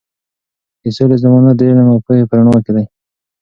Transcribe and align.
د 0.81 0.85
سولې 0.95 1.17
ضمانت 1.23 1.55
د 1.57 1.61
علم 1.69 1.87
او 1.91 1.99
پوهې 2.05 2.23
په 2.29 2.35
رڼا 2.37 2.57
کې 2.65 2.71
دی. 2.75 2.85